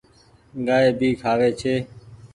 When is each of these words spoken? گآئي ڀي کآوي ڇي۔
گآئي 0.67 0.89
ڀي 0.99 1.09
کآوي 1.21 1.49
ڇي۔ 1.59 1.75